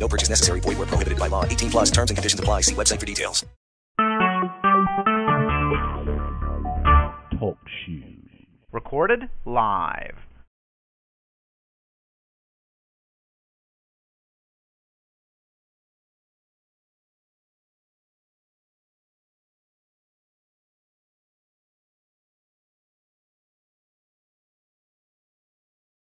[0.00, 0.60] No purchase necessary.
[0.60, 1.44] Void where prohibited by law.
[1.44, 2.62] 18 plus terms and conditions apply.
[2.62, 3.44] See website for details.
[7.38, 8.16] Talk shoes.
[8.72, 10.16] Recorded live.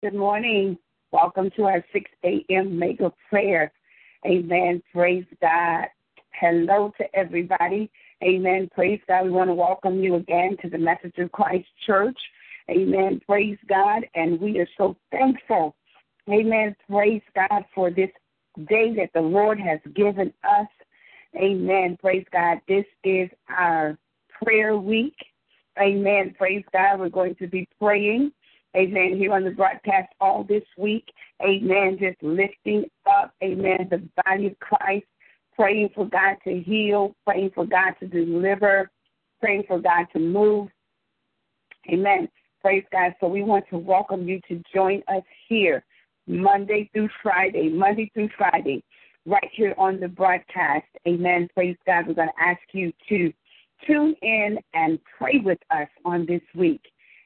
[0.02, 0.80] Good morning.
[1.12, 2.80] Welcome to our 6 a.m.
[2.80, 3.72] mega prayer.
[4.26, 4.82] Amen.
[4.94, 5.86] Praise God.
[6.40, 7.90] Hello to everybody.
[8.24, 8.70] Amen.
[8.74, 9.26] Praise God.
[9.26, 12.18] We want to welcome you again to the Message of Christ Church.
[12.70, 13.20] Amen.
[13.26, 14.06] Praise God.
[14.16, 15.76] And we are so thankful.
[16.30, 16.76] Amen.
[16.90, 18.10] Praise God for this
[18.70, 20.68] day that the Lord has given us.
[21.36, 21.98] Amen.
[22.00, 22.60] Praise God.
[22.68, 23.98] This is our
[24.44, 25.16] prayer week.
[25.80, 26.36] Amen.
[26.38, 27.00] Praise God.
[27.00, 28.32] We're going to be praying
[28.76, 31.06] amen, here on the broadcast all this week.
[31.42, 31.98] Amen.
[32.00, 35.06] Just lifting up, amen, the body of Christ,
[35.56, 38.90] praying for God to heal, praying for God to deliver,
[39.40, 40.70] praying for God to move.
[41.92, 42.30] Amen.
[42.62, 43.14] Praise God.
[43.20, 45.84] So we want to welcome you to join us here
[46.28, 48.84] Monday through Friday, Monday through Friday,
[49.26, 50.86] right here on the broadcast.
[51.08, 51.48] Amen.
[51.54, 52.08] Praise God.
[52.08, 53.34] We're going to ask you to
[53.88, 56.82] tune in and pray with us on this week.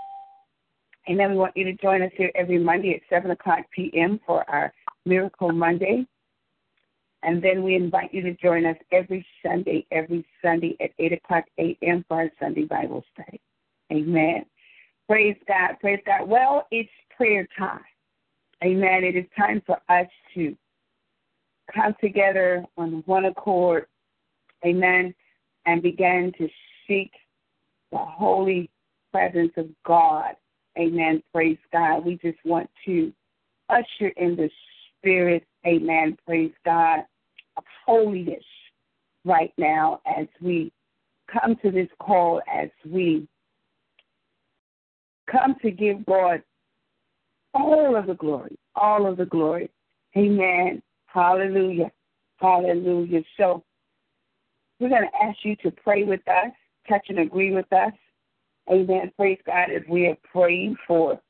[1.07, 4.19] and then we want you to join us here every Monday at 7 o'clock p.m.
[4.27, 4.73] for our
[5.05, 6.07] Miracle Monday.
[7.23, 11.45] And then we invite you to join us every Sunday, every Sunday at 8 o'clock
[11.59, 12.05] a.m.
[12.09, 13.41] for our Sunday Bible study.
[13.93, 14.47] Amen.
[15.07, 15.77] Praise God.
[15.81, 16.29] Praise God.
[16.29, 17.81] Well, it's prayer time.
[18.65, 19.05] Amen.
[19.05, 20.57] It is time for us to
[21.75, 23.87] come together on one accord.
[24.65, 25.15] Amen.
[25.67, 26.49] And begin to
[26.87, 27.11] seek
[27.93, 28.71] the holy
[29.13, 30.37] presence of God.
[30.79, 31.23] Amen.
[31.35, 32.05] Praise God.
[32.07, 33.13] We just want to
[33.69, 34.49] usher in the
[34.99, 35.45] spirit.
[35.67, 36.17] Amen.
[36.27, 37.01] Praise God
[37.61, 38.45] of holiness
[39.25, 40.73] right now as we
[41.31, 43.29] come to this call, as we
[45.31, 46.43] come to give God
[47.53, 49.71] all of the glory, all of the glory.
[50.17, 50.83] Amen.
[51.07, 51.91] Hallelujah.
[52.37, 53.23] Hallelujah.
[53.37, 53.63] So
[54.79, 56.53] we're going to ask you to pray with us,
[56.89, 57.93] touch and agree with us.
[58.71, 59.13] Amen.
[59.17, 61.21] Praise God as we are praying for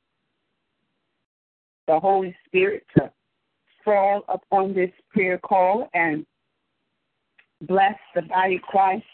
[1.89, 3.11] the Holy Spirit to
[3.91, 6.25] fall upon this prayer call and
[7.63, 9.05] bless the body of Christ.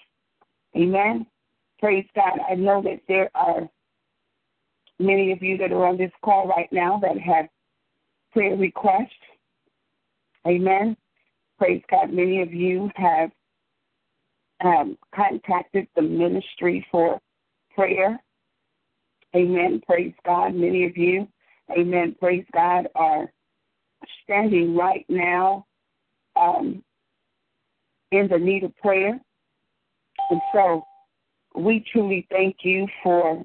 [0.76, 1.26] Amen.
[1.80, 2.38] Praise God.
[2.50, 3.66] I know that there are
[4.98, 7.46] many of you that are on this call right now that have
[8.32, 9.12] prayer requests.
[10.46, 10.94] Amen.
[11.58, 12.12] Praise God.
[12.12, 13.30] Many of you have
[14.62, 17.18] um, contacted the ministry for
[17.74, 18.20] prayer.
[19.34, 19.80] Amen.
[19.86, 20.54] Praise God.
[20.54, 21.26] Many of you,
[21.76, 22.14] amen.
[22.20, 23.32] Praise God, are
[24.22, 25.66] standing right now
[26.36, 26.82] um,
[28.12, 29.18] in the need of prayer.
[30.30, 30.84] And so
[31.54, 33.44] we truly thank you for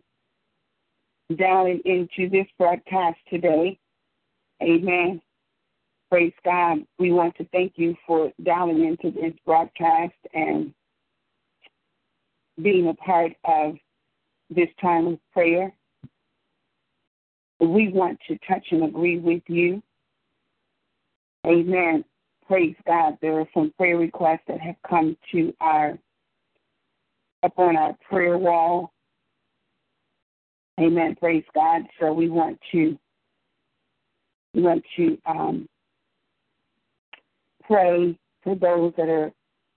[1.37, 3.79] dialing into this broadcast today.
[4.61, 5.21] Amen.
[6.09, 6.79] Praise God.
[6.99, 10.73] We want to thank you for dialing into this broadcast and
[12.61, 13.75] being a part of
[14.49, 15.73] this time of prayer.
[17.61, 19.81] We want to touch and agree with you.
[21.45, 22.03] Amen.
[22.47, 23.17] Praise God.
[23.21, 25.97] There are some prayer requests that have come to our
[27.43, 28.93] up on our prayer wall.
[30.79, 31.15] Amen.
[31.19, 31.81] Praise God.
[31.99, 32.97] So we want to
[34.53, 35.67] we want to um,
[37.63, 39.31] pray for those that are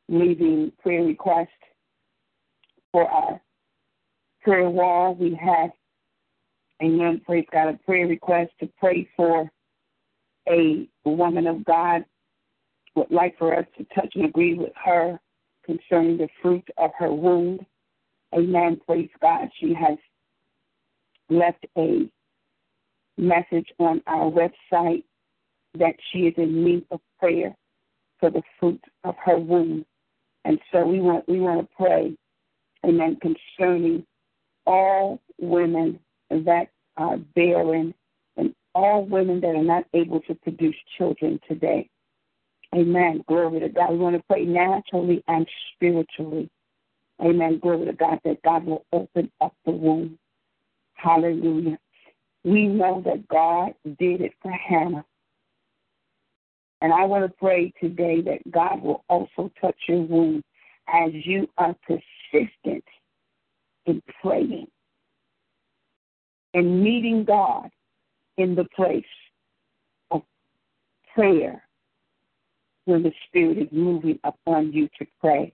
[0.08, 1.48] leaving prayer requests
[2.92, 3.40] for our
[4.42, 5.14] prayer wall.
[5.14, 5.70] We have,
[6.82, 9.50] amen, praise God, a prayer request to pray for
[10.48, 12.04] a woman of God.
[12.96, 15.18] Would like for us to touch and agree with her
[15.66, 17.66] concerning the fruit of her wound.
[18.32, 18.80] Amen.
[18.86, 19.48] Praise God.
[19.58, 19.98] She has
[21.28, 22.08] left a
[23.16, 25.04] message on our website
[25.78, 27.54] that she is in need of prayer
[28.20, 29.84] for the fruit of her womb.
[30.44, 32.16] And so we want we want to pray,
[32.86, 34.06] amen, concerning
[34.66, 35.98] all women
[36.30, 37.94] that are and
[38.74, 41.88] all women that are not able to produce children today.
[42.74, 43.24] Amen.
[43.28, 43.92] Glory to God.
[43.92, 46.50] We want to pray naturally and spiritually.
[47.22, 47.60] Amen.
[47.60, 50.18] Glory to God that God will open up the womb.
[50.94, 51.78] Hallelujah.
[52.42, 55.04] We know that God did it for Hannah.
[56.80, 60.42] And I want to pray today that God will also touch your womb
[60.88, 62.84] as you are persistent
[63.86, 64.66] in praying
[66.52, 67.70] and meeting God
[68.36, 69.04] in the place
[70.10, 70.22] of
[71.14, 71.62] prayer
[72.84, 75.52] when the Spirit is moving upon you to pray.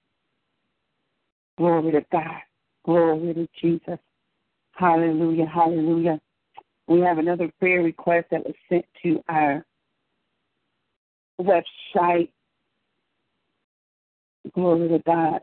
[1.59, 2.41] Glory to God.
[2.85, 3.99] Glory to Jesus.
[4.73, 5.47] Hallelujah.
[5.47, 6.21] Hallelujah.
[6.87, 9.65] We have another prayer request that was sent to our
[11.41, 12.31] website.
[14.55, 15.41] Glory to God.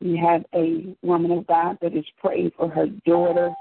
[0.00, 3.52] We have a woman of God that is praying for her daughter,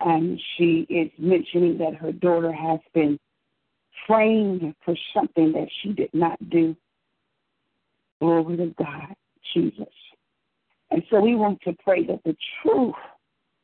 [0.00, 3.18] and she is mentioning that her daughter has been
[4.06, 6.76] framed for something that she did not do.
[8.20, 9.14] Glory to God,
[9.52, 9.92] Jesus.
[10.90, 12.94] And so we want to pray that the truth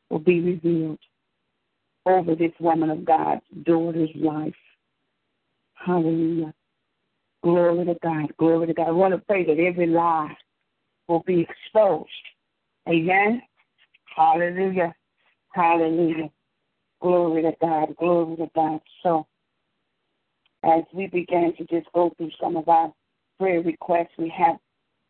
[0.09, 0.99] will be revealed
[2.05, 4.53] over this woman of God's daughter's life.
[5.73, 6.53] Hallelujah.
[7.43, 8.33] Glory to God.
[8.37, 8.87] Glory to God.
[8.87, 10.35] I want to pray that every lie
[11.07, 12.09] will be exposed.
[12.87, 13.41] Amen.
[14.15, 14.93] Hallelujah.
[15.53, 16.29] Hallelujah.
[17.01, 17.95] Glory to God.
[17.97, 18.79] Glory to God.
[19.03, 19.27] So,
[20.63, 22.93] as we begin to just go through some of our
[23.39, 24.57] prayer requests, we have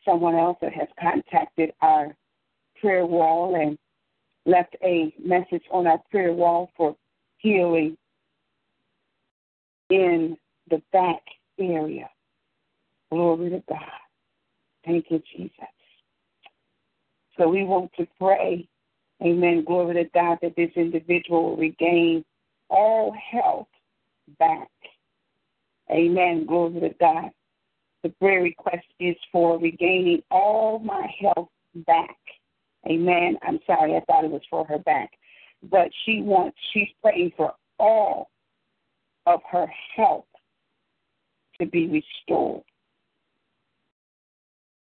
[0.05, 2.15] someone else that has contacted our
[2.79, 3.77] prayer wall and
[4.45, 6.95] left a message on our prayer wall for
[7.37, 7.97] healing
[9.89, 10.37] in
[10.69, 11.21] the back
[11.59, 12.09] area.
[13.11, 13.79] Glory to God.
[14.85, 15.51] Thank you, Jesus.
[17.37, 18.67] So we want to pray,
[19.21, 22.25] amen, glory to God, that this individual will regain
[22.69, 23.67] all health
[24.39, 24.69] back.
[25.91, 27.31] Amen, glory to God.
[28.03, 31.49] The prayer request is for regaining all my health
[31.85, 32.17] back.
[32.87, 33.37] Amen.
[33.43, 35.11] I'm sorry, I thought it was for her back.
[35.69, 38.31] But she wants, she's praying for all
[39.27, 40.25] of her health
[41.59, 42.63] to be restored.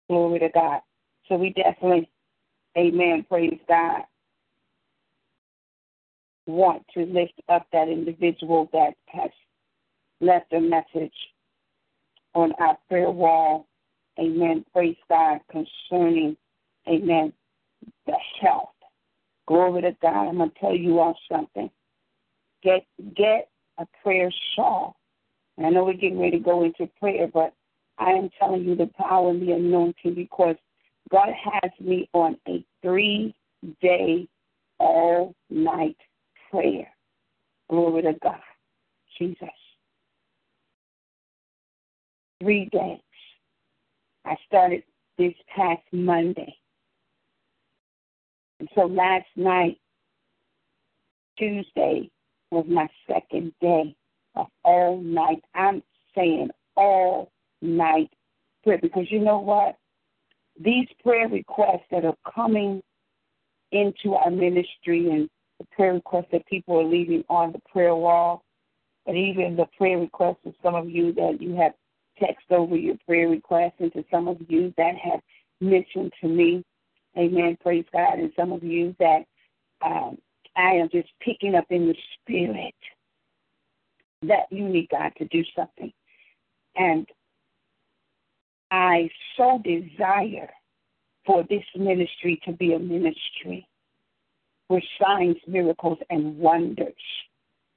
[0.07, 0.81] Glory to God.
[1.27, 2.09] So we definitely,
[2.77, 4.03] amen, praise God,
[6.49, 9.29] want to lift up that individual that has
[10.21, 11.13] left a message
[12.33, 13.67] on our prayer wall.
[14.19, 14.65] Amen.
[14.73, 16.35] Praise God concerning,
[16.87, 17.31] amen,
[18.05, 18.69] the health.
[19.47, 20.27] Glory to God.
[20.27, 21.69] I'm going to tell you all something.
[22.61, 22.85] Get
[23.15, 24.97] get a prayer shawl.
[25.57, 27.53] I know we're getting ready to go into prayer, but
[27.97, 30.55] I am telling you the power and the anointing because
[31.11, 33.35] God has me on a three
[33.81, 34.27] day,
[34.79, 35.97] all night
[36.49, 36.87] prayer.
[37.69, 38.39] Glory to God.
[39.17, 39.49] Jesus.
[42.41, 42.99] Three days.
[44.25, 44.83] I started
[45.17, 46.55] this past Monday.
[48.59, 49.77] And so last night,
[51.37, 52.09] Tuesday,
[52.51, 53.95] was my second day
[54.35, 55.43] of all night.
[55.53, 55.83] I'm
[56.15, 58.09] saying all night
[58.63, 59.75] prayer because you know what?
[60.59, 62.81] These prayer requests that are coming
[63.71, 65.29] into our ministry and
[65.59, 68.43] the prayer requests that people are leaving on the prayer wall,
[69.05, 71.73] and even the prayer requests of some of you that you have
[72.19, 75.19] text over your prayer requests, and to some of you that have
[75.61, 76.63] mentioned to me,
[77.17, 79.23] Amen, praise God, and some of you that
[79.83, 80.17] um,
[80.55, 82.75] I am just picking up in the spirit
[84.23, 85.91] that you need God to do something.
[86.75, 87.07] And
[88.71, 90.49] I so desire
[91.25, 93.67] for this ministry to be a ministry
[94.69, 96.93] where signs, miracles, and wonders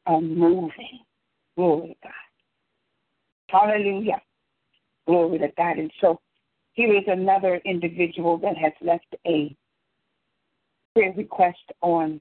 [0.06, 1.00] are moving.
[1.56, 2.12] Glory to God.
[3.48, 4.20] Hallelujah.
[5.06, 5.78] Glory to God.
[5.78, 6.20] And so
[6.74, 9.54] here is another individual that has left a
[10.94, 12.20] prayer request on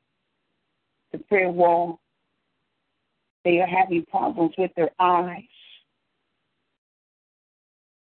[1.12, 2.00] the prayer wall.
[3.44, 5.44] They are having problems with their eyes.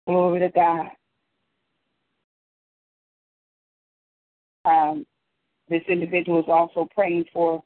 [0.06, 0.88] Glory to God.
[4.64, 5.06] Um,
[5.72, 7.64] this individual is also praying for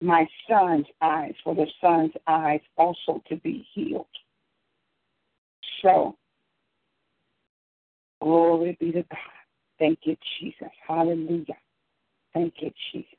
[0.00, 4.06] my son's eyes, for the son's eyes also to be healed.
[5.82, 6.16] So,
[8.22, 9.18] glory be to God.
[9.78, 10.70] Thank you, Jesus.
[10.88, 11.58] Hallelujah.
[12.32, 13.10] Thank you, Jesus.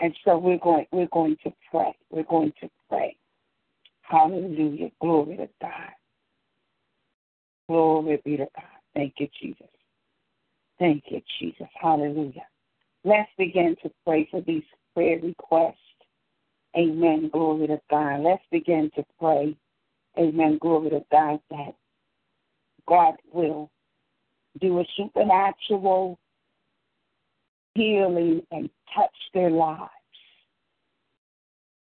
[0.00, 1.94] And so we're going we're going to pray.
[2.10, 3.16] We're going to pray.
[4.02, 4.90] Hallelujah.
[5.00, 5.92] Glory to God.
[7.68, 8.64] Glory be to God.
[8.94, 9.68] Thank you, Jesus.
[10.84, 11.66] Thank you, Jesus.
[11.80, 12.44] Hallelujah.
[13.04, 15.78] Let's begin to pray for these prayer requests.
[16.76, 17.30] Amen.
[17.32, 18.20] Glory to God.
[18.20, 19.56] Let's begin to pray.
[20.18, 20.58] Amen.
[20.60, 21.74] Glory to God that
[22.86, 23.70] God will
[24.60, 26.18] do a supernatural
[27.74, 29.88] healing and touch their lives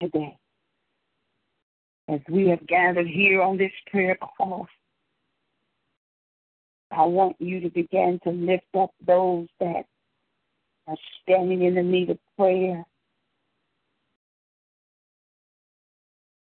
[0.01, 0.35] today.
[2.09, 4.67] As we have gathered here on this prayer call,
[6.91, 9.85] I want you to begin to lift up those that
[10.87, 12.85] are standing in the need of prayer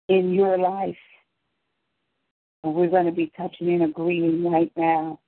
[0.07, 0.97] in your life.
[2.63, 5.19] And we're going to be touching and agreeing right now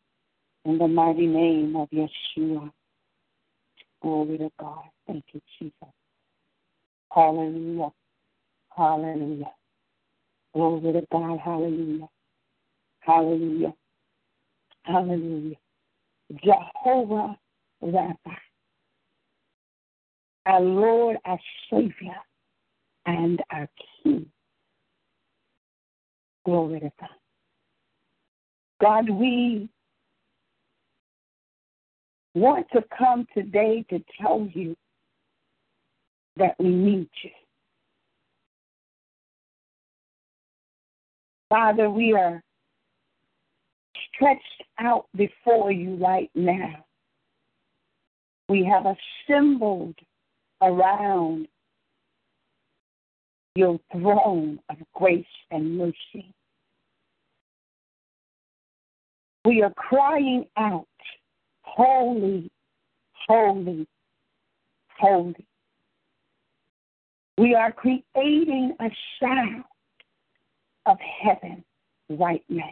[0.65, 2.72] in the mighty name of Yeshua.
[4.01, 4.83] Glory to God.
[5.07, 5.74] Thank you, Jesus.
[7.12, 7.89] Hallelujah.
[8.75, 9.51] Hallelujah.
[10.53, 11.39] Glory to God.
[11.39, 12.07] Hallelujah.
[13.00, 13.74] Hallelujah.
[14.83, 15.55] Hallelujah.
[16.43, 17.37] Jehovah
[17.83, 18.37] Rapha.
[20.45, 22.15] Our Lord, our Savior,
[23.05, 23.67] and our
[24.03, 24.25] King.
[26.45, 27.09] Glory to God.
[28.81, 29.69] God, we
[32.35, 34.75] want to come today to tell you
[36.35, 37.29] that we need you.
[41.47, 42.43] Father, we are
[44.13, 46.86] stretched out before you right now.
[48.50, 49.96] We have assembled
[50.62, 51.48] around
[53.55, 56.34] your throne of grace and mercy.
[59.46, 60.88] We are crying out,
[61.63, 62.51] Holy,
[63.27, 63.88] holy,
[65.00, 65.48] holy.
[67.38, 68.89] We are creating a
[69.20, 69.63] sound
[70.86, 71.63] of heaven
[72.10, 72.70] right now.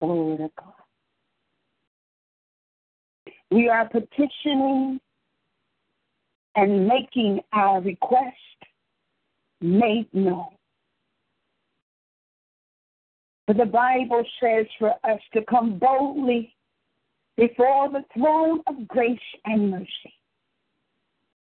[0.00, 0.72] Glory to God.
[3.50, 5.00] We are petitioning
[6.54, 8.36] and making our request
[9.60, 10.48] made known.
[13.46, 16.54] For the Bible says for us to come boldly
[17.36, 20.14] before the throne of grace and mercy,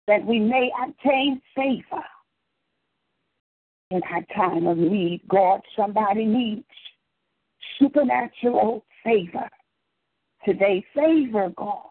[0.06, 2.04] that we may obtain favor
[3.90, 5.22] in our time of need.
[5.28, 6.64] God, somebody needs
[7.78, 9.49] supernatural favor
[10.45, 10.85] today.
[10.95, 11.83] Favor, God,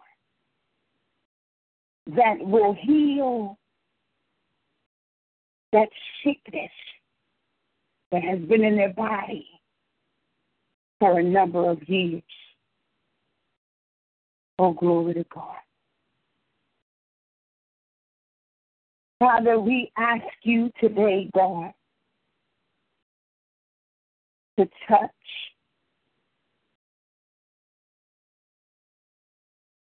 [2.07, 3.57] that will heal
[5.71, 5.89] that
[6.23, 6.71] sickness
[8.11, 9.47] that has been in their body
[10.99, 12.23] for a number of years.
[14.57, 15.57] Oh, glory to God.
[19.19, 21.73] Father, we ask you today, God,
[24.59, 25.09] to touch.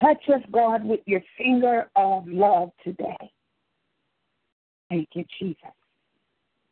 [0.01, 3.33] Touch us, God, with your finger of love today.
[4.89, 5.73] Thank you, Jesus.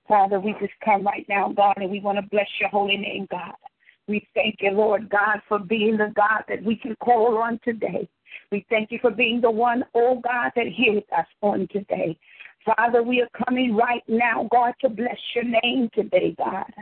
[0.09, 3.26] Father, we just come right now, God, and we want to bless your holy name,
[3.30, 3.54] God.
[4.06, 8.09] We thank you, Lord God, for being the God that we can call on today.
[8.52, 12.16] We thank you for being the one, oh God, that hears us on today.
[12.64, 16.73] Father, we are coming right now, God, to bless your name today, God.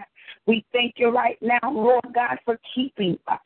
[0.47, 3.39] We thank you right now, Lord God, for keeping us.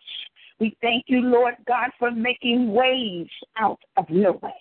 [0.60, 4.54] We thank you, Lord God, for making ways out of no way.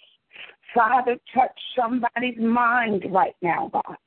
[0.75, 3.98] Father, touch somebody's mind right now, God.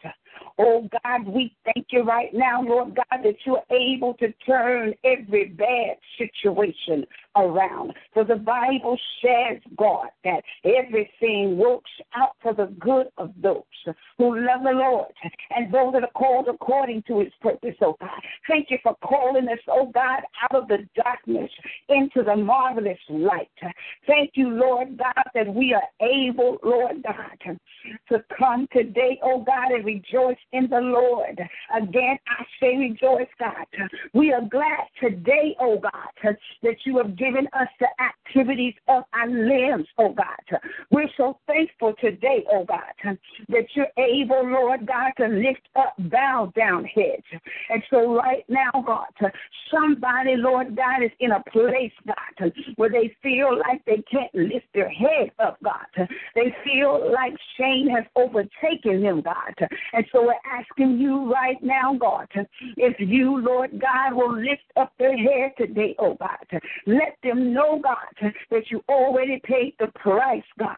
[0.59, 5.47] Oh God, we thank you right now, Lord God, that you're able to turn every
[5.47, 7.07] bad situation
[7.37, 7.95] around.
[8.13, 13.63] For the Bible says, God, that everything works out for the good of those
[14.19, 15.13] who love the Lord
[15.51, 18.11] and those that are called according to his purpose, oh God.
[18.49, 21.51] Thank you for calling us, oh God, out of the darkness
[21.89, 23.49] into the marvelous light.
[24.07, 27.57] Thank you, Lord God, that we are able, Lord God,
[28.09, 31.41] to come today, oh God, and rejoice in the Lord.
[31.75, 33.67] Again, I say rejoice, God.
[34.13, 39.29] We are glad today, oh God, that you have given us the activities of our
[39.29, 40.61] limbs, oh God.
[40.91, 43.17] We're so thankful today, oh God,
[43.49, 47.25] that you're able, Lord God, to lift up bow down heads.
[47.69, 49.33] And so right now, God,
[49.73, 54.67] somebody, Lord God, is in a place, God, where they feel like they can't lift
[54.75, 56.09] their head up, God.
[56.35, 59.69] They feel like shame has overtaken them, God.
[59.93, 62.29] And so we're asking you right now, God,
[62.77, 66.61] if you, Lord God, will lift up their head today, oh God.
[66.87, 70.77] Let them know, God, that you already paid the price, God,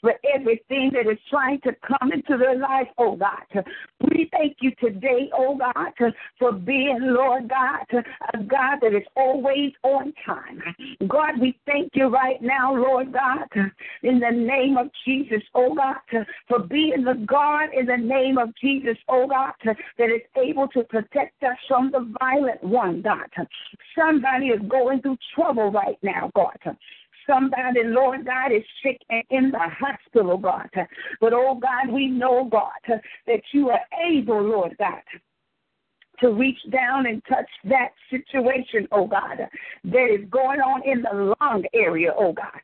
[0.00, 3.64] for everything that is trying to come into their life, oh God.
[4.00, 8.02] We thank you today, oh God, for being, Lord God,
[8.34, 10.62] a God that is always on time.
[11.08, 13.48] God, we thank you right now, Lord God,
[14.02, 18.50] in the name of Jesus, oh God, for being the God in the name of
[18.56, 18.73] Jesus,
[19.08, 23.28] oh God, that is able to protect us from the violent one, God.
[23.96, 26.56] Somebody is going through trouble right now, God.
[27.26, 30.68] Somebody, Lord God, is sick and in the hospital, God.
[31.20, 35.00] But, oh God, we know, God, that you are able, Lord God,
[36.20, 39.38] to reach down and touch that situation, oh God,
[39.84, 42.60] that is going on in the lung area, oh God.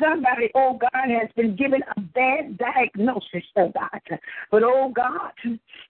[0.00, 4.18] Somebody, oh God, has been given a bad diagnosis, oh God.
[4.50, 5.32] But, oh God,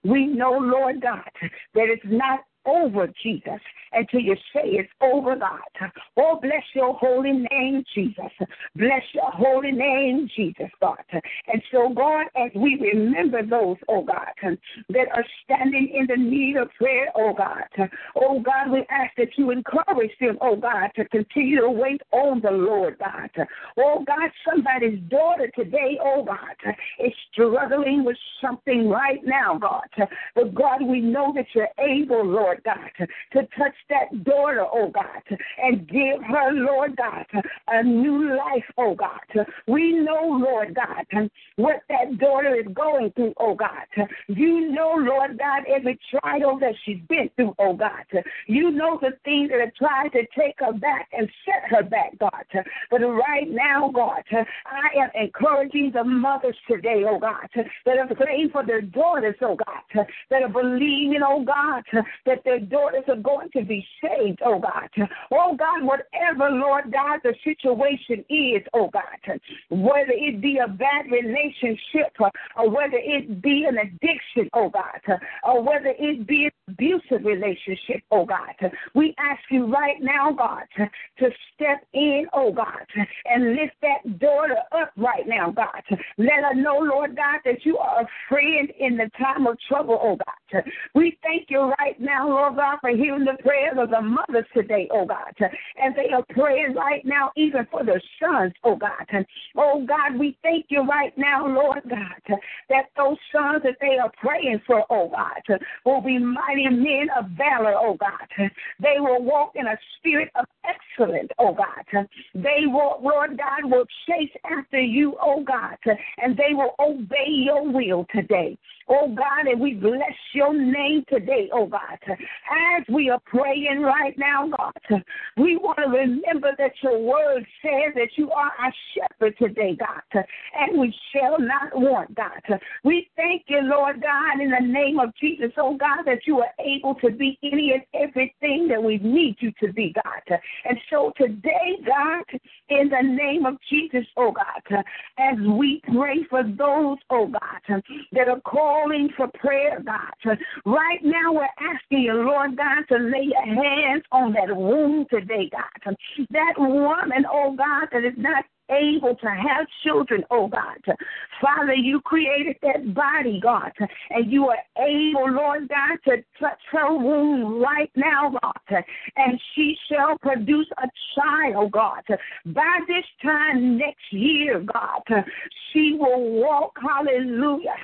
[0.04, 1.30] we know, Lord God,
[1.74, 3.60] that it's not over, Jesus,
[3.92, 5.90] until you say it's over, oh, God.
[6.16, 8.32] Oh, bless your holy name, Jesus.
[8.76, 11.02] Bless your holy name, Jesus, God.
[11.12, 14.56] And so, God, as we remember those, oh God,
[14.88, 19.36] that are standing in the need of prayer, oh God, oh God, we ask that
[19.36, 23.30] you encourage them, oh God, to continue to wait on the Lord, God.
[23.78, 30.08] Oh God, somebody's daughter today, oh God, is struggling with something right now, God.
[30.34, 34.90] But God, we know that you're able, Lord Lord God, to touch that daughter, oh
[34.90, 37.26] God, and give her, Lord God,
[37.68, 39.46] a new life, oh God.
[39.66, 44.08] We know, Lord God, what that daughter is going through, oh God.
[44.28, 48.04] You know, Lord God, every trial that she's been through, oh God.
[48.46, 52.18] You know the things that have tried to take her back and set her back,
[52.18, 52.44] God.
[52.90, 58.50] But right now, God, I am encouraging the mothers today, oh God, that are praying
[58.52, 61.82] for their daughters, oh God, that are believing, oh God,
[62.26, 65.08] that their daughters are going to be saved, oh God.
[65.30, 71.10] Oh God, whatever, Lord God, the situation is, oh God, whether it be a bad
[71.10, 72.14] relationship
[72.56, 78.02] or whether it be an addiction, oh God, or whether it be an abusive relationship,
[78.10, 78.54] oh God,
[78.94, 82.86] we ask you right now, God, to step in, oh God,
[83.26, 85.82] and lift that daughter up right now, God.
[86.16, 89.98] Let her know, Lord God, that you are a friend in the time of trouble,
[90.00, 90.64] oh God.
[90.94, 94.88] We thank you right now, Lord God, for hearing the prayers of the mothers today,
[94.92, 95.34] oh God.
[95.80, 99.24] And they are praying right now, even for their sons, oh God.
[99.56, 104.12] Oh God, we thank you right now, Lord God, that those sons that they are
[104.20, 108.50] praying for, oh God, will be mighty men of valor, oh God.
[108.80, 112.06] They will walk in a spirit of excellence, oh God.
[112.34, 115.76] They will, Lord God, will chase after you, oh God,
[116.18, 118.58] and they will obey your will today.
[118.90, 121.98] Oh God, and we bless your name today, oh God.
[122.08, 125.02] As we are praying right now, God,
[125.36, 130.24] we want to remember that your word says that you are our shepherd today, God,
[130.58, 132.60] and we shall not want, God.
[132.84, 136.50] We thank you, Lord God, in the name of Jesus, oh God, that you are
[136.58, 140.38] able to be any and everything that we need you to be, God.
[140.64, 142.24] And so today, God,
[142.68, 144.84] in the name of Jesus, oh God,
[145.18, 147.82] as we pray for those, oh God,
[148.12, 150.38] that are calling for prayer, God.
[150.64, 155.50] Right now, we're asking you, Lord God, to lay your hands on that wound today,
[155.50, 155.96] God.
[156.30, 160.96] That woman, oh God, that is not able to have children, oh God.
[161.40, 163.72] Father, you created that body, God,
[164.10, 168.84] and you are able, Lord God, to touch her womb right now, God,
[169.16, 172.02] and she shall produce a child, God.
[172.46, 175.24] By this time next year, God,
[175.72, 177.74] she will walk, hallelujah,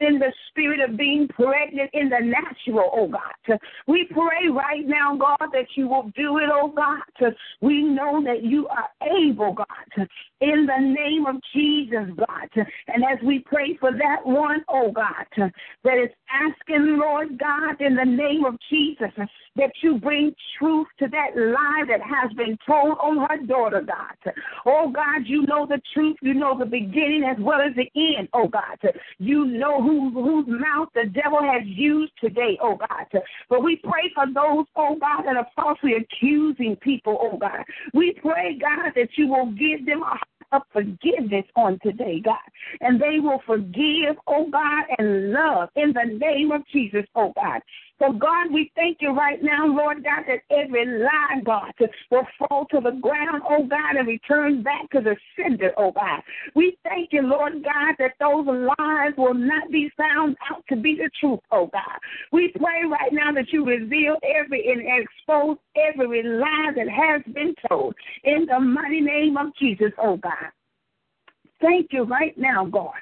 [0.00, 3.58] in the spirit of being pregnant in the natural, oh God.
[3.86, 7.34] We pray right now, God, that you will do it, oh God.
[7.60, 10.08] We know that you are able, God
[10.40, 12.66] in the name of Jesus, God.
[12.88, 17.94] And as we pray for that one, oh God, that is asking, Lord God, in
[17.94, 19.12] the name of Jesus,
[19.56, 24.34] that you bring truth to that lie that has been told on her daughter, God.
[24.66, 26.16] Oh God, you know the truth.
[26.22, 28.78] You know the beginning as well as the end, oh God.
[29.18, 33.22] You know who, whose mouth the devil has used today, oh God.
[33.48, 37.64] But we pray for those, oh God, that are falsely accusing people, oh God.
[37.92, 40.18] We pray, God, that you will give them a
[40.54, 42.36] of forgiveness on today, God.
[42.80, 47.60] And they will forgive, oh God, and love in the name of Jesus, oh God.
[48.00, 51.72] So, God, we thank you right now, Lord God, that every lie, God,
[52.10, 56.20] will fall to the ground, oh God, and return back to the sender, oh God.
[56.56, 60.96] We thank you, Lord God, that those lies will not be found out to be
[60.96, 61.98] the truth, oh God.
[62.32, 67.54] We pray right now that you reveal every and expose every lie that has been
[67.68, 70.50] told in the mighty name of Jesus, oh God.
[71.60, 72.94] Thank you right now, God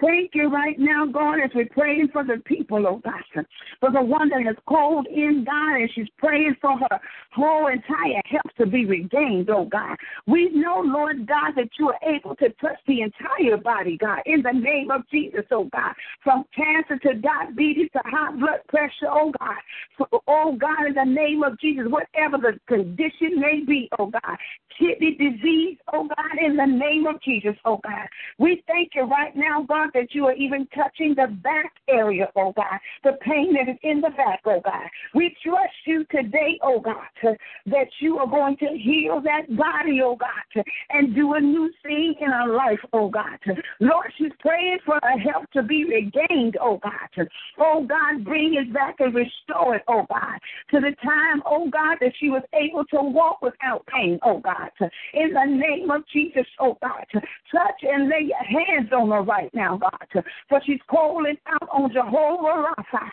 [0.00, 3.46] Thank you right now, God, as we're praying for the people, oh God,
[3.80, 7.00] for the one that has called in, God, and she's praying for her
[7.32, 9.96] whole entire health to be regained, oh God.
[10.26, 14.42] We know, Lord God, that you are able to touch the entire body, God, in
[14.42, 19.32] the name of Jesus, oh God, from cancer to diabetes to high blood pressure, oh
[19.38, 19.56] God.
[19.96, 24.36] So, oh God, in the name of Jesus, whatever the condition may be, oh God,
[24.78, 28.06] kidney disease, oh God, in the name of Jesus, oh God.
[28.38, 32.28] We thank you right now, God God, that you are even touching the back area,
[32.36, 34.88] oh God, the pain that is in the back, oh God.
[35.14, 40.16] We trust you today, oh God, that you are going to heal that body, oh
[40.16, 43.38] God, and do a new thing in our life, oh God.
[43.80, 47.28] Lord, she's praying for her health to be regained, oh God.
[47.58, 50.38] Oh God, bring it back and restore it, oh God,
[50.70, 54.70] to the time, oh God, that she was able to walk without pain, oh God.
[55.14, 59.52] In the name of Jesus, oh God, touch and lay your hands on her right
[59.54, 60.24] now, God.
[60.48, 63.10] For she's calling out on Jehovah Rapha.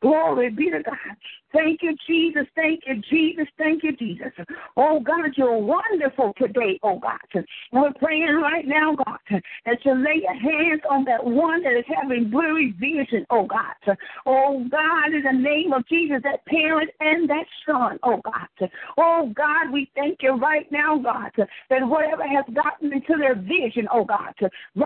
[0.00, 1.16] Glory be to God.
[1.52, 2.46] Thank you, Jesus.
[2.56, 3.46] Thank you, Jesus.
[3.58, 4.32] Thank you, Jesus.
[4.76, 7.44] Oh, God, you're wonderful today, oh, God.
[7.72, 11.84] We're praying right now, God, that you lay your hands on that one that is
[11.94, 13.96] having blurry vision, oh, God.
[14.24, 18.70] Oh, God, in the name of Jesus, that parent and that son, oh, God.
[18.96, 23.86] Oh, God, we thank you right now, God, that whatever has gotten into their vision,
[23.92, 24.34] oh, God,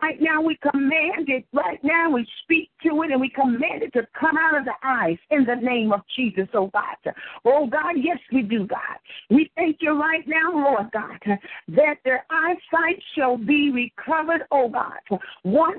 [0.02, 3.92] right now we command it, right now we speak to it, and we command it
[3.92, 7.14] to come out of the eyes in the name of Jesus, oh God.
[7.44, 8.98] Oh God, yes, we do, God.
[9.30, 15.20] We thank you right now, Lord God, that their eyesight shall be recovered, oh God.
[15.44, 15.78] 100%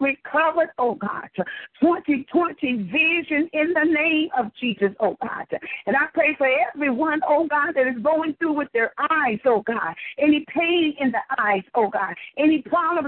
[0.00, 1.28] recovered, oh God.
[1.80, 5.46] 2020 vision in the name of Jesus, oh God.
[5.86, 9.62] And I pray for everyone, oh God, that is going through with their eyes, oh
[9.62, 9.94] God.
[10.18, 12.14] Any pain in the eyes, oh God.
[12.36, 12.62] Any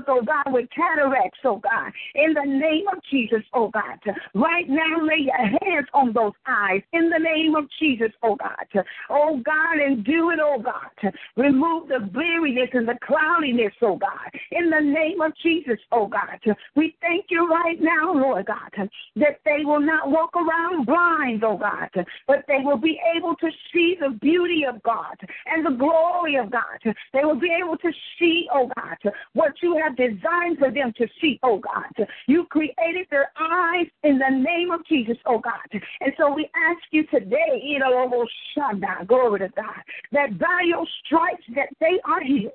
[0.09, 1.93] oh God, with cataracts, oh God.
[2.15, 3.99] In the name of Jesus, oh God.
[4.35, 8.85] Right now, lay your hands on those eyes in the name of Jesus, oh God.
[9.09, 11.13] Oh God, and do it, oh God.
[11.37, 14.31] Remove the bleariness and the cloudiness, oh God.
[14.53, 16.39] In the name of Jesus, oh God.
[16.75, 21.57] We thank you right now, Lord God, that they will not walk around blind, oh
[21.57, 21.91] God,
[22.27, 26.51] but they will be able to see the beauty of God and the glory of
[26.51, 26.95] God.
[27.13, 31.07] They will be able to see, oh God, what you have designed for them to
[31.21, 32.07] see, oh God.
[32.27, 35.83] You created their eyes in the name of Jesus, oh God.
[36.01, 41.45] And so we ask you today, oh, oh, glory to God, that by your stripes
[41.55, 42.53] that they are healed.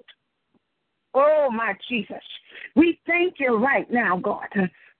[1.13, 2.22] Oh, my Jesus.
[2.76, 4.50] We thank you right now, God.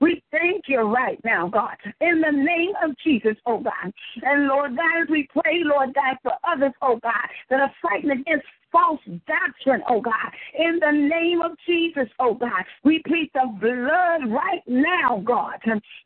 [0.02, 3.94] We thank you right now, God, in the name of Jesus, oh God.
[4.24, 7.14] And Lord God, as we pray, Lord God, for others, oh God,
[7.50, 10.32] that are fighting against false doctrine, oh God.
[10.60, 15.60] In the name of Jesus, oh God, we plead the blood right now, God,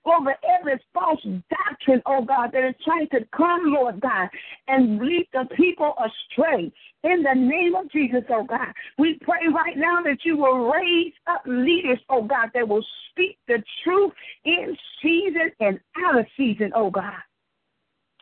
[0.06, 4.30] over every false doctrine, oh God, that is trying to come, Lord God,
[4.68, 6.72] and lead the people astray.
[7.04, 11.14] In the name of Jesus, oh God, we pray right now that you will raise
[11.28, 14.12] up leaders, oh God, that will speak the truth
[14.46, 17.14] in season and out of season, oh God.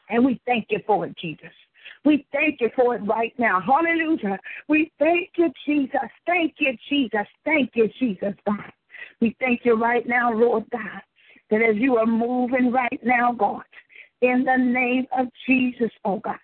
[0.09, 1.51] And we thank you for it, Jesus.
[2.07, 3.59] We thank you for it right now.
[3.59, 4.39] Hallelujah.
[4.69, 6.09] We thank you, Jesus.
[6.25, 7.27] Thank you, Jesus.
[7.43, 8.71] Thank you, Jesus, God.
[9.19, 11.01] We thank you right now, Lord God,
[11.51, 13.63] that as you are moving right now, God,
[14.21, 16.35] in the name of Jesus, oh God.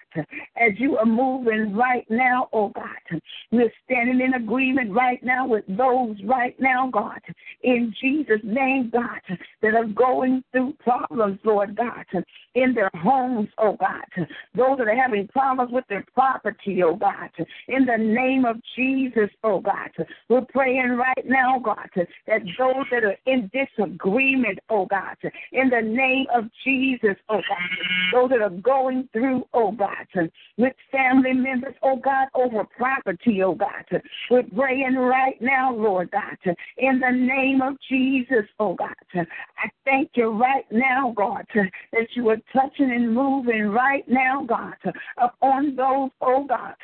[0.56, 3.20] As you are moving right now, oh God,
[3.52, 7.20] we're standing in agreement right now with those right now, God,
[7.64, 12.06] in Jesus' name, God, that are going through problems, Lord God,
[12.54, 14.28] in their homes, oh God.
[14.56, 17.30] Those that are having problems with their property, oh God,
[17.68, 19.90] in the name of Jesus, oh God.
[20.30, 25.18] We're praying right now, God, that those that are in disagreement, oh God,
[25.52, 27.63] in the name of Jesus, oh God
[28.12, 33.56] Those that are going through, oh God, with family members, oh God, over property, oh
[33.56, 34.02] God.
[34.30, 38.94] We're praying right now, Lord God, in the name of Jesus, oh God.
[39.16, 44.76] I thank you right now, God, that you are touching and moving right now, God,
[45.18, 46.76] upon those, oh God,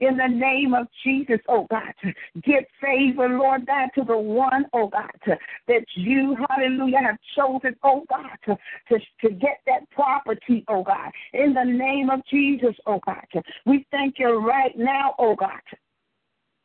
[0.00, 1.94] in the name of Jesus, oh God.
[2.42, 8.04] Give favor, Lord God, to the one, oh God, that you, hallelujah, have chosen, oh
[8.08, 10.23] God, to, to, get that property,
[10.68, 11.10] oh God.
[11.32, 13.24] In the name of Jesus, oh God.
[13.66, 15.60] We thank you right now, oh God.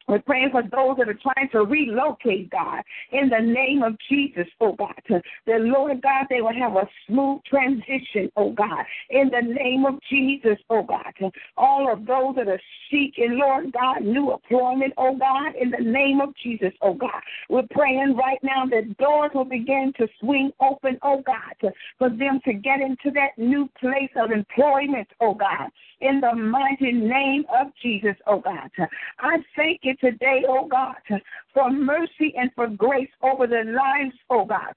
[0.10, 4.48] We're praying for those that are trying to relocate, God, in the name of Jesus,
[4.60, 4.96] oh God.
[5.08, 10.00] That, Lord God, they will have a smooth transition, oh God, in the name of
[10.10, 11.14] Jesus, oh God.
[11.58, 16.22] All of those that are seeking, Lord God, new employment, oh God, in the name
[16.22, 17.22] of Jesus, oh God.
[17.48, 22.40] We're praying right now that doors will begin to swing open, oh God, for them
[22.46, 25.70] to get into that new place of employment, oh God,
[26.02, 28.72] in the mighty name of Jesus, oh God.
[29.20, 30.96] I thank you today, oh God,
[31.54, 34.74] for mercy and for grace over the lives, oh God.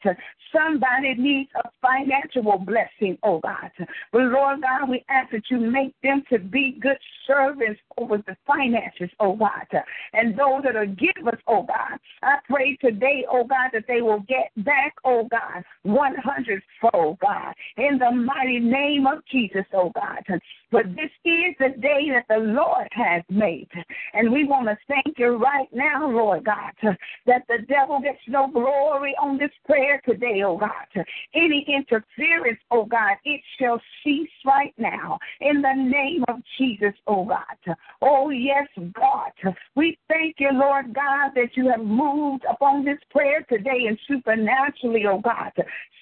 [0.53, 3.71] Somebody needs a financial blessing, oh God.
[4.13, 8.37] But Lord God, we ask that you make them to be good servants over the
[8.47, 9.67] finances, oh God.
[10.13, 14.25] And those that are givers, oh God, I pray today, oh God, that they will
[14.29, 20.41] get back, oh God, 100 fold, God, in the mighty name of Jesus, oh God.
[20.71, 23.69] But this is the day that the Lord has made.
[24.15, 26.63] And we want to thank you right now, Lord God.
[26.83, 26.97] God,
[27.27, 31.05] that the devil gets no glory on this prayer today, oh God.
[31.35, 37.25] Any interference, oh God, it shall cease right now in the name of Jesus, oh
[37.25, 37.77] God.
[38.01, 39.55] Oh, yes, God.
[39.75, 45.05] We thank you, Lord God, that you have moved upon this prayer today and supernaturally,
[45.07, 45.53] oh God.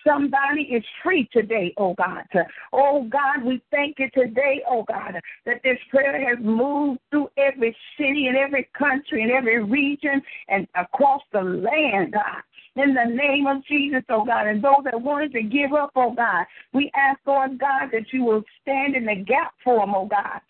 [0.06, 2.24] Somebody is free today, oh God.
[2.72, 7.76] Oh God, we thank you today, oh God, that this prayer has moved through every
[7.98, 12.42] city and every country and every region and across the land, God
[12.76, 14.46] in the name of Jesus, oh God.
[14.46, 18.24] And those that wanted to give up, oh God, we ask, Lord God, that you
[18.24, 20.40] will stand in the gap for them, oh God.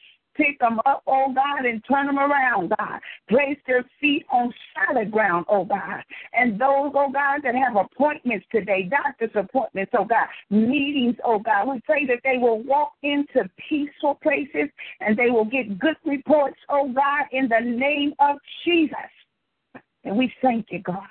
[0.40, 3.00] Pick them up, oh God, and turn them around, God.
[3.28, 6.02] Place their feet on solid ground, oh God.
[6.32, 11.68] And those, oh God, that have appointments today, doctor's appointments, oh God, meetings, oh God,
[11.68, 16.56] we pray that they will walk into peaceful places and they will get good reports,
[16.70, 18.96] oh God, in the name of Jesus.
[20.04, 21.08] And we thank you, God.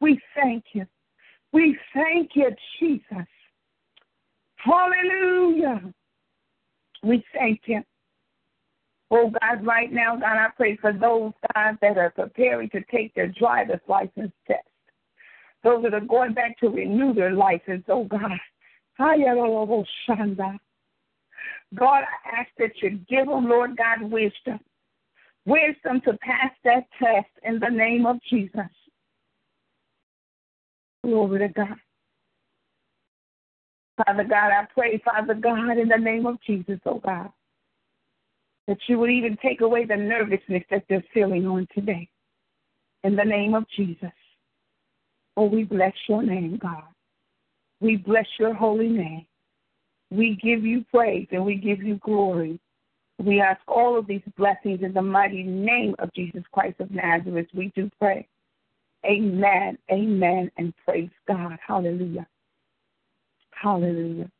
[0.00, 0.84] We thank you.
[1.52, 3.26] We thank you, Jesus.
[4.56, 5.94] Hallelujah.
[7.02, 7.82] We thank you.
[9.10, 13.14] Oh God, right now, God, I pray for those, God, that are preparing to take
[13.14, 14.66] their driver's license test.
[15.62, 18.38] Those that are going back to renew their license, oh God.
[18.98, 19.18] God,
[21.78, 24.58] I ask that you give them, Lord God, wisdom.
[25.44, 28.60] Wisdom to pass that test in the name of Jesus.
[31.04, 31.76] Glory to God.
[34.04, 37.30] Father God, I pray, Father God, in the name of Jesus, oh God
[38.66, 42.08] that you would even take away the nervousness that they're feeling on today.
[43.04, 44.12] In the name of Jesus.
[45.36, 46.82] Oh, we bless your name, God.
[47.80, 49.26] We bless your holy name.
[50.10, 52.58] We give you praise and we give you glory.
[53.18, 57.48] We ask all of these blessings in the mighty name of Jesus Christ of Nazareth.
[57.54, 58.26] We do pray.
[59.04, 61.58] Amen, amen, and praise God.
[61.66, 62.26] Hallelujah.
[63.50, 64.30] Hallelujah.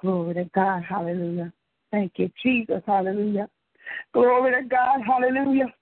[0.00, 0.82] Glory to God.
[0.82, 1.52] Hallelujah.
[1.90, 2.82] Thank you, Jesus.
[2.86, 3.48] Hallelujah.
[4.12, 5.00] Glory to God.
[5.06, 5.72] Hallelujah.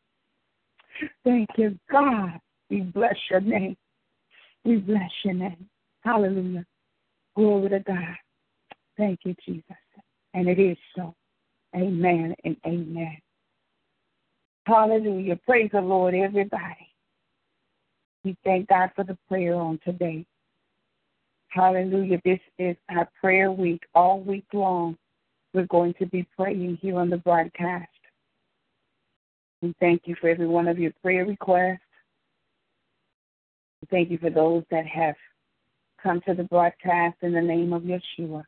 [1.25, 2.41] Thank you, God.
[2.71, 3.77] We bless your name.
[4.65, 5.69] We bless your name.
[6.03, 6.65] Hallelujah.
[7.35, 8.17] Glory to God.
[8.97, 9.77] Thank you, Jesus.
[10.35, 11.15] And it is so.
[11.75, 13.19] Amen and amen.
[14.67, 15.39] Hallelujah.
[15.47, 16.89] Praise the Lord, everybody.
[18.25, 20.27] We thank God for the prayer on today.
[21.49, 22.21] Hallelujah.
[22.25, 24.97] This is our prayer week all week long
[25.57, 27.89] we're going to be praying here on the broadcast.
[29.63, 31.81] We thank you for every one of your prayer requests.
[33.81, 35.15] We thank you for those that have
[36.01, 38.45] come to the broadcast in the name of Yeshua.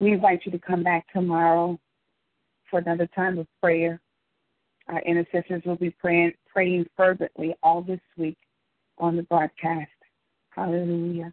[0.00, 1.78] We invite you to come back tomorrow
[2.70, 4.00] for another time of prayer.
[4.88, 8.38] Our intercessors will be praying, praying fervently all this week
[8.96, 9.90] on the broadcast.
[10.48, 11.30] Hallelujah.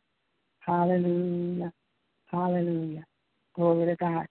[0.59, 1.71] Hallelujah.
[2.25, 3.05] Hallelujah.
[3.59, 4.25] Glory to God.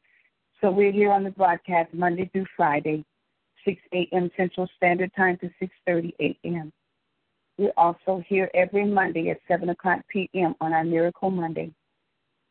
[0.62, 3.04] So we're here on the broadcast Monday through Friday,
[3.66, 4.30] 6 a.m.
[4.38, 5.50] Central Standard Time to
[5.86, 6.72] 6.30 a.m.
[7.58, 10.54] We're also here every Monday at 7 o'clock p.m.
[10.62, 11.70] on our Miracle Monday.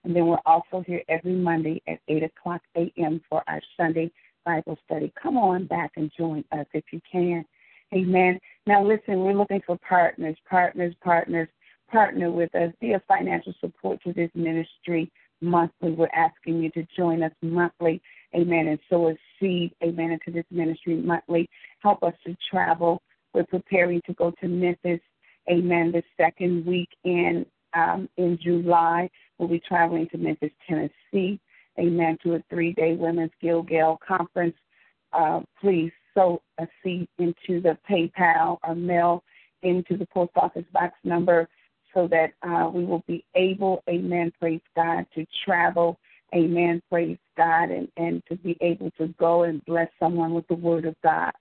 [0.04, 3.22] And then we're also here every Monday at 8 o'clock a.m.
[3.28, 4.12] for our Sunday
[4.46, 5.12] Bible study.
[5.20, 7.44] Come on back and join us if you can.
[7.92, 8.40] Amen.
[8.68, 11.48] Now, listen, we're looking for partners, partners, partners.
[11.90, 12.72] Partner with us.
[12.82, 15.10] Be a financial support to this ministry
[15.42, 15.92] monthly.
[15.92, 18.02] We're asking you to join us monthly.
[18.36, 18.68] Amen.
[18.68, 19.74] And sow a seed.
[19.84, 20.12] Amen.
[20.12, 21.50] Into this ministry monthly.
[21.80, 23.02] Help us to travel.
[23.34, 25.00] We're preparing to go to Memphis.
[25.50, 25.92] Amen.
[25.92, 31.40] The second week in um, in July, we'll be traveling to Memphis, Tennessee.
[31.80, 32.18] Amen.
[32.24, 34.56] To a three-day Women's Gilgal conference.
[35.14, 39.24] Uh, please sow a seed into the PayPal or mail
[39.64, 41.48] into the post office box number
[41.94, 46.00] so that uh, we will be able, amen, praise God, to travel,
[46.36, 50.56] amen, praise God, and, and to be able to go and bless someone with the
[50.56, 51.32] word of God.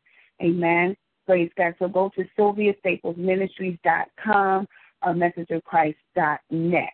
[0.42, 0.96] Amen.
[1.26, 1.74] Praise God.
[1.78, 4.68] So go to SylviaStaplesMinistries.com
[5.04, 6.88] or MessageOfChrist.net.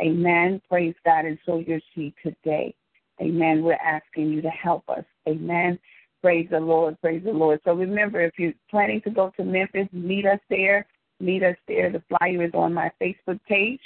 [0.00, 0.62] Amen.
[0.68, 1.24] Praise God.
[1.26, 2.74] And sow your seed today.
[3.20, 3.62] Amen.
[3.62, 5.04] We're asking you to help us.
[5.28, 5.78] Amen.
[6.22, 7.00] Praise the Lord.
[7.00, 7.60] Praise the Lord.
[7.64, 10.86] So remember, if you're planning to go to Memphis, meet us there.
[11.20, 11.90] Meet us there.
[11.90, 13.80] The flyer is on my Facebook page.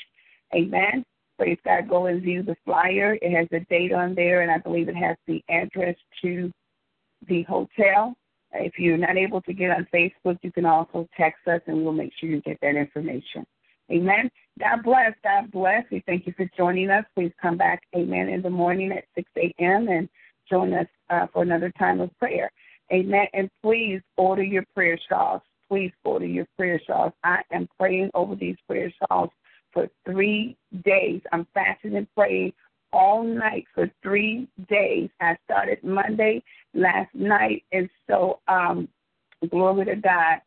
[0.55, 1.05] Amen.
[1.38, 1.88] Praise God.
[1.88, 3.18] Go and view the flyer.
[3.21, 6.53] It has the date on there, and I believe it has the address to
[7.29, 8.14] the hotel.
[8.53, 11.92] If you're not able to get on Facebook, you can also text us, and we'll
[11.92, 13.47] make sure you get that information.
[13.90, 14.31] Amen.
[14.59, 15.12] God bless.
[15.23, 15.85] God bless.
[15.90, 17.05] We thank you for joining us.
[17.14, 19.88] Please come back, amen, in the morning at 6 a.m.
[19.88, 20.09] and
[20.49, 22.51] join us uh, for another time of prayer.
[22.92, 23.27] Amen.
[23.33, 25.40] And please order your prayer shawls.
[25.73, 27.15] Please order your prayer shawls.
[27.25, 29.31] I am praying over these prayer shawls
[29.73, 30.55] for three
[30.85, 31.23] days.
[31.33, 32.53] I'm fasting and praying
[32.93, 35.09] all night for three days.
[35.23, 36.43] I started Monday
[36.75, 38.87] last night, and so um,
[39.49, 40.43] glory to God.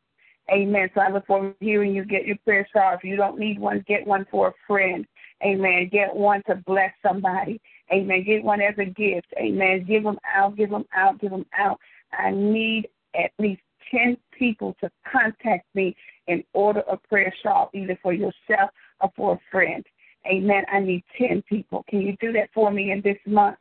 [0.50, 0.90] Amen.
[0.94, 2.94] So I look forward to hearing you get your prayer shawl.
[2.94, 5.06] If you don't need one, get one for a friend.
[5.42, 5.88] Amen.
[5.90, 7.60] Get one to bless somebody.
[7.92, 8.24] Amen.
[8.24, 9.26] Get one as a gift.
[9.38, 9.84] Amen.
[9.86, 11.78] Give them out, give them out, give them out.
[12.12, 15.96] I need at least 10 people to contact me
[16.28, 18.70] and order a prayer shawl, either for yourself
[19.00, 19.84] or for a friend.
[20.26, 20.64] Amen.
[20.72, 21.84] I need 10 people.
[21.88, 23.56] Can you do that for me in this month?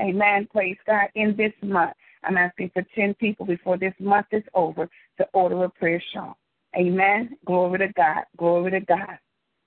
[0.00, 0.48] Amen.
[0.52, 1.08] Praise God.
[1.14, 5.64] In this month, I'm asking for 10 people before this month is over to order
[5.64, 6.36] a prayer shawl.
[6.76, 7.36] Amen.
[7.46, 8.24] Glory to God.
[8.36, 9.18] Glory to God.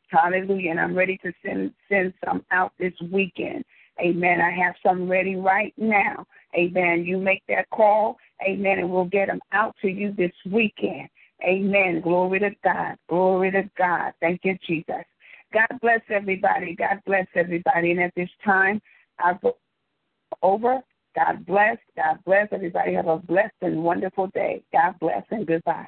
[0.09, 0.71] Hallelujah.
[0.71, 3.63] And I'm ready to send send some out this weekend.
[4.01, 4.41] Amen.
[4.41, 6.25] I have some ready right now.
[6.55, 7.03] Amen.
[7.05, 8.17] You make that call.
[8.41, 8.79] Amen.
[8.79, 11.09] And we'll get them out to you this weekend.
[11.43, 12.01] Amen.
[12.01, 12.97] Glory to God.
[13.07, 14.13] Glory to God.
[14.19, 15.03] Thank you, Jesus.
[15.53, 16.75] God bless everybody.
[16.75, 17.91] God bless everybody.
[17.91, 18.81] And at this time,
[19.19, 19.57] I go
[20.41, 20.79] over.
[21.15, 21.77] God bless.
[21.95, 22.47] God bless.
[22.51, 24.63] Everybody have a blessed and wonderful day.
[24.71, 25.87] God bless and goodbye.